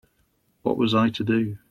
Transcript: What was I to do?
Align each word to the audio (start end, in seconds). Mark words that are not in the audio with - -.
What 0.63 0.77
was 0.79 0.95
I 0.95 1.09
to 1.11 1.23
do? 1.23 1.57